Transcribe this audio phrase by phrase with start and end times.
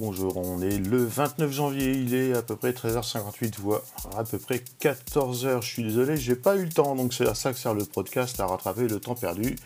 [0.00, 3.82] bonjour, on est le 29 janvier, il est à peu près 13h58, voire
[4.16, 7.34] à peu près 14h, je suis désolé, j'ai pas eu le temps, donc c'est à
[7.34, 9.56] ça que sert le podcast, à rattraper le temps perdu.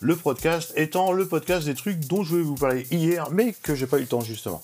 [0.00, 3.76] Le podcast étant le podcast des trucs dont je vais vous parler hier, mais que
[3.76, 4.62] j'ai pas eu le temps justement.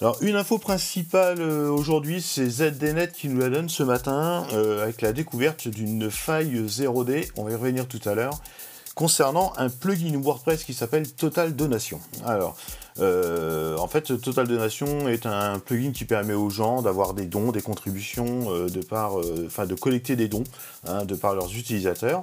[0.00, 4.82] Alors une info principale euh, aujourd'hui, c'est ZDNet qui nous la donne ce matin euh,
[4.82, 8.40] avec la découverte d'une faille 0D, on va y revenir tout à l'heure,
[8.96, 12.00] concernant un plugin WordPress qui s'appelle Total Donation.
[12.24, 12.56] Alors,
[12.98, 17.52] euh, en fait, Total Donation est un plugin qui permet aux gens d'avoir des dons,
[17.52, 20.44] des contributions, euh, de par, euh, de collecter des dons
[20.88, 22.22] hein, de par leurs utilisateurs.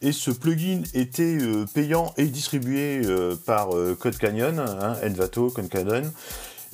[0.00, 1.38] Et ce plugin était
[1.74, 3.02] payant et distribué
[3.46, 3.68] par
[4.00, 6.10] Code Canyon, hein, Envato, Code Canyon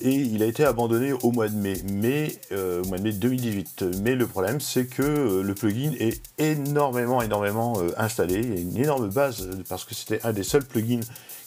[0.01, 3.85] et il a été abandonné au mois de mai, mai au mois mai 2018.
[4.03, 8.41] Mais le problème, c'est que le plugin est énormément, énormément installé.
[8.41, 11.01] Il y a une énorme base parce que c'était un des seuls plugins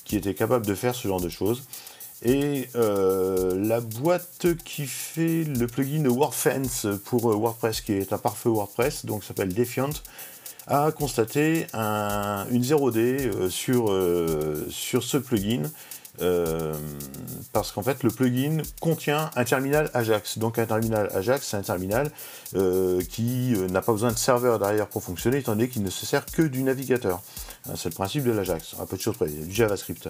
[0.03, 1.63] qui était capable de faire ce genre de choses.
[2.23, 8.19] Et euh, la boîte qui fait le plugin WordFence pour euh, WordPress, qui est un
[8.19, 9.89] parfait WordPress, donc s'appelle Defiant,
[10.67, 13.91] a constaté une 0D euh, sur,
[14.69, 15.63] sur ce plugin.
[17.53, 20.37] Parce qu'en fait le plugin contient un terminal Ajax.
[20.37, 22.11] Donc un terminal Ajax, c'est un terminal
[23.09, 26.25] qui n'a pas besoin de serveur derrière pour fonctionner, étant donné qu'il ne se sert
[26.25, 27.21] que du navigateur.
[27.75, 30.09] C'est le principe de l'Ajax, un peu de choses du JavaScript.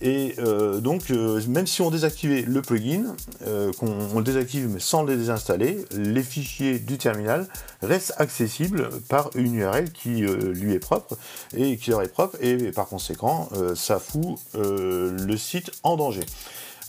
[0.00, 4.80] Et euh, donc, euh, même si on désactivait le plugin, euh, qu'on le désactive mais
[4.80, 7.48] sans le désinstaller, les fichiers du terminal
[7.82, 11.16] restent accessibles par une URL qui lui est propre
[11.56, 16.24] et qui leur est propre, et, par conséquent, ça fout le site en danger.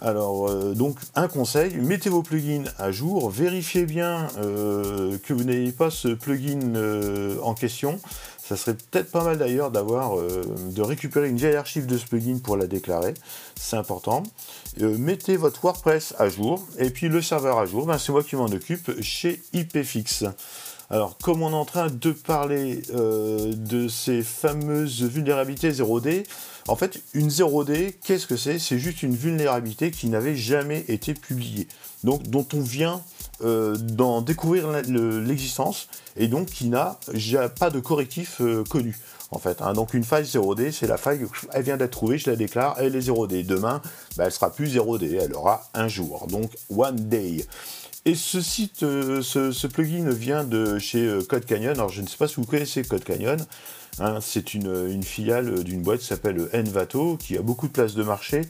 [0.01, 5.91] Alors, donc, un conseil, mettez vos plugins à jour, vérifiez bien que vous n'ayez pas
[5.91, 6.59] ce plugin
[7.43, 7.99] en question,
[8.49, 12.07] ça serait peut-être pas mal d'ailleurs d'avoir, euh, de récupérer une vieille archive de ce
[12.07, 13.13] plugin pour la déclarer.
[13.55, 14.23] C'est important.
[14.81, 17.85] Euh, mettez votre WordPress à jour et puis le serveur à jour.
[17.85, 20.25] Ben, c'est moi qui m'en occupe chez IPFix.
[20.89, 26.25] Alors, comme on est en train de parler euh, de ces fameuses vulnérabilités 0D,
[26.67, 28.57] en fait, une 0D, qu'est-ce que c'est?
[28.57, 31.67] C'est juste une vulnérabilité qui n'avait jamais été publiée.
[32.03, 33.03] Donc, dont on vient
[33.41, 36.99] euh, d'en découvrir l'existence et donc qui n'a
[37.57, 38.97] pas de correctif euh, connu.
[39.31, 39.73] En fait, hein.
[39.73, 42.95] donc une faille 0D, c'est la faille, elle vient d'être trouvée, je la déclare, elle
[42.95, 43.45] est 0D.
[43.45, 43.81] Demain,
[44.17, 47.45] bah, elle sera plus 0D, elle aura un jour, donc one day.
[48.05, 51.75] Et ce site, euh, ce, plugin vient de chez Code Canyon.
[51.75, 53.37] Alors je ne sais pas si vous connaissez Code Canyon.
[53.99, 54.19] Hein.
[54.21, 58.03] c'est une, une, filiale d'une boîte qui s'appelle Envato, qui a beaucoup de places de
[58.03, 58.41] marché.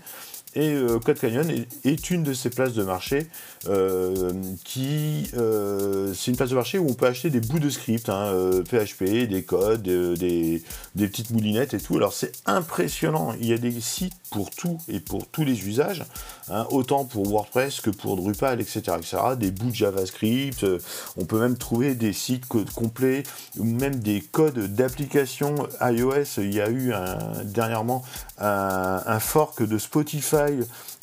[0.55, 1.47] Et euh, Code Canyon
[1.83, 3.27] est, une de ces places de marché
[3.67, 4.33] euh,
[4.63, 8.07] qui, euh, c'est une place de marché où on peut acheter des bouts de script,
[8.07, 10.63] PHP, hein, des codes, des,
[10.95, 11.97] petites moulinettes et tout.
[11.97, 13.33] Alors c'est impressionnant.
[13.39, 16.03] Il y a des sites pour tout et pour tous les usages,
[16.49, 18.97] hein, autant pour WordPress que pour Drupal, etc..
[19.37, 20.65] Des bouts de JavaScript.
[21.17, 23.23] on peut même trouver des sites complets
[23.57, 26.39] ou même des codes d'application iOS.
[26.39, 26.91] Il y a eu
[27.43, 28.03] dernièrement
[28.39, 30.38] un fork de Spotify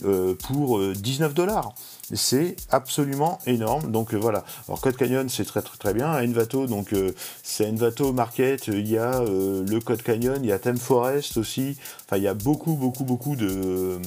[0.05, 1.75] euh, pour 19 euh, dollars.
[2.15, 3.91] C'est absolument énorme.
[3.91, 4.45] Donc euh, voilà.
[4.69, 6.13] Alors Code Canyon, c'est très très bien.
[6.13, 6.95] Envato, donc
[7.43, 8.69] c'est Envato Market.
[8.69, 11.77] Il y a le Code Canyon, il y a Theme Forest aussi.
[12.05, 13.99] Enfin, il y a beaucoup beaucoup beaucoup de,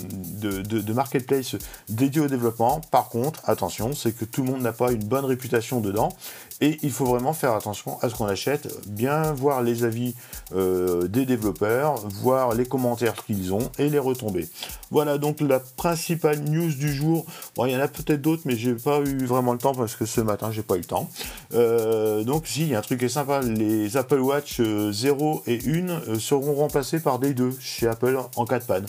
[0.41, 0.93] de,
[1.89, 2.81] dédiés au développement.
[2.91, 6.09] Par contre, attention, c'est que tout le monde n'a pas une bonne réputation dedans.
[6.61, 10.13] Et il faut vraiment faire attention à ce qu'on achète, bien voir les avis
[10.53, 14.49] euh, des développeurs, voir les commentaires qu'ils ont et les retombées.
[14.91, 17.25] Voilà donc la principale news du jour.
[17.55, 19.95] Bon, il y en a peut-être d'autres, mais j'ai pas eu vraiment le temps parce
[19.95, 21.09] que ce matin j'ai pas eu le temps.
[21.53, 25.43] Euh, donc si, il y a un truc qui est sympa, les Apple Watch 0
[25.47, 25.59] euh, et
[26.13, 28.87] 1 seront remplacés par des 2 chez Apple en 4 pannes.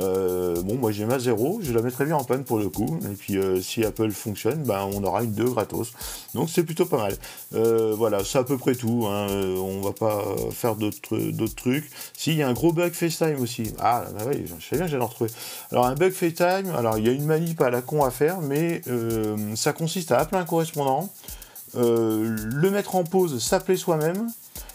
[0.00, 2.98] Euh, bon, moi j'ai ma 0, je la mettrai bien en panne pour le coup.
[3.10, 5.92] Et puis euh, si Apple fonctionne, ben, on aura une 2 gratos.
[6.34, 7.14] Donc c'est plutôt pas mal.
[7.54, 9.06] Euh, voilà, c'est à peu près tout.
[9.08, 9.26] Hein.
[9.28, 11.90] on va pas faire d'autres trucs.
[12.16, 13.72] Si, il y a un gros bug FaceTime aussi.
[13.78, 15.30] Ah, bah oui, je sais bien, j'allais en retrouver.
[15.72, 18.37] Alors un bug FaceTime, alors il y a une manip à la con à faire,
[18.42, 18.82] mais
[19.54, 21.08] ça consiste à appeler un correspondant,
[21.74, 24.28] le mettre en pause, s'appeler soi-même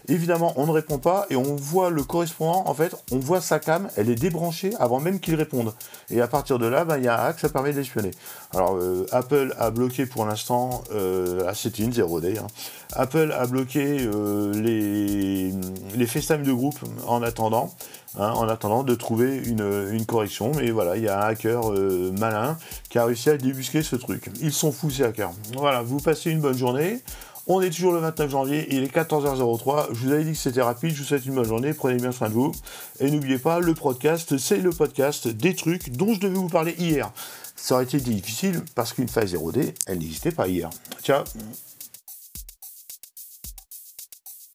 [0.10, 3.60] Évidemment, on ne répond pas et on voit le correspondant, en fait, on voit sa
[3.60, 5.74] cam, elle est débranchée avant même qu'il réponde.
[6.10, 8.12] Et à partir de là, ben, il y a un hack, ça permet d'espionner.
[8.54, 12.48] Alors, euh, Apple a bloqué pour l'instant, euh, ah, c'était une 0D, hein.
[12.92, 15.54] Apple a bloqué euh, les,
[15.96, 17.74] les FaceTime de groupe en attendant.
[18.20, 20.52] Hein, en attendant de trouver une, correction.
[20.56, 21.72] Mais voilà, il y a un hacker
[22.20, 22.58] malin
[22.90, 24.30] qui a réussi à débusquer ce truc.
[24.40, 25.32] Ils sont fous ces hackers.
[25.58, 27.02] Voilà, vous passez une bonne journée.
[27.46, 29.88] On est toujours le 29 janvier, il est 14h03.
[29.92, 32.14] Je vous avais dit que c'était rapide, je vous souhaite une bonne journée, prenez bien
[32.14, 32.54] soin de vous.
[33.02, 36.74] Et n'oubliez pas, le podcast, c'est le podcast des trucs dont je devais vous parler
[36.78, 37.12] hier.
[37.58, 40.70] Ça aurait été difficile parce qu'une phase 0D, elle n'existait pas hier.
[41.04, 41.24] Ciao